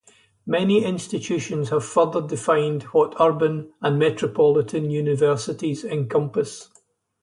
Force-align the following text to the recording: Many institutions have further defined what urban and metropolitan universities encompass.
Many 0.47 0.83
institutions 0.83 1.69
have 1.69 1.85
further 1.85 2.23
defined 2.25 2.81
what 2.85 3.13
urban 3.19 3.71
and 3.81 3.99
metropolitan 3.99 4.89
universities 4.89 5.85
encompass. 5.85 6.69